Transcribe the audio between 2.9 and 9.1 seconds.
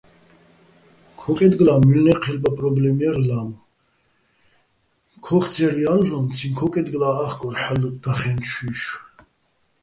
ჲარ ლა́მუ, ქოხ ცერ ჲა́ჴლო́მციჼ ქო́კეჲდგლა́ ა́ხკორ ჰ̦ალო̆ დახენჩუჲშვ.